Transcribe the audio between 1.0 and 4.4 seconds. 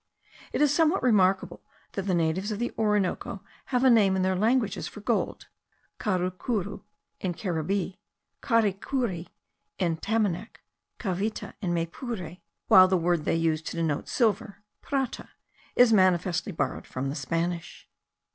remarkable that the natives of the Orinoco have a name in their